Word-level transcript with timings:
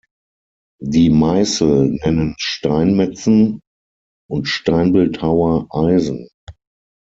Die 0.81 1.11
„Meißel“ 1.11 1.89
nennen 2.03 2.33
Steinmetzen 2.39 3.59
und 4.27 4.47
Steinbildhauer 4.47 5.67
"Eisen". 5.69 6.27